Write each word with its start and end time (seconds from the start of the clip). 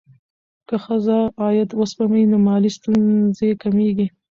که 0.67 0.75
ښځه 0.85 1.17
عاید 1.41 1.69
وسپموي، 1.79 2.23
نو 2.31 2.37
مالي 2.47 2.71
ستونزې 2.77 3.49
کمېږي. 3.63 4.07